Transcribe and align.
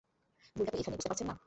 ভুলটা 0.55 0.71
তো 0.71 0.77
এখানেই, 0.77 0.97
বুঝতে 0.97 1.09
পারছেন 1.09 1.27
না? 1.27 1.35